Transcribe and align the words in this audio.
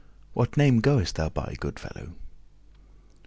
"What 0.33 0.57
name 0.57 0.79
goest 0.79 1.13
thou 1.13 1.29
by, 1.29 1.53
good 1.59 1.77
fellow?" 1.79 2.13